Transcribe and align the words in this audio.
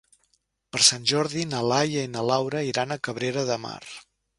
Per 0.75 0.81
Sant 0.87 1.05
Jordi 1.11 1.45
na 1.51 1.61
Laia 1.75 2.09
i 2.09 2.13
na 2.17 2.27
Laura 2.33 2.67
iran 2.73 2.97
a 2.97 3.03
Cabrera 3.09 3.49
de 3.53 3.65
Mar. 3.69 3.81